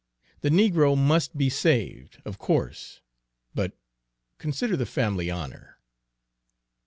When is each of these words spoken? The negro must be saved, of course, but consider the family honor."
The 0.39 0.49
negro 0.49 0.97
must 0.97 1.37
be 1.37 1.47
saved, 1.47 2.23
of 2.25 2.39
course, 2.39 3.01
but 3.53 3.73
consider 4.39 4.75
the 4.75 4.87
family 4.87 5.29
honor." 5.29 5.77